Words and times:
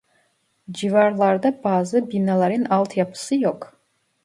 Civarlarda 0.73 1.63
bazı 1.63 2.09
binaların 2.11 2.63
altyapısı 2.65 3.35
yok 3.35 3.77